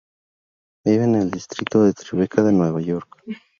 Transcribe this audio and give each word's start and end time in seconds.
Vive 0.83 1.03
en 1.03 1.13
el 1.13 1.29
distrito 1.29 1.87
TriBeCa 1.93 2.41
de 2.41 2.51
Nueva 2.53 2.81
York. 2.81 3.21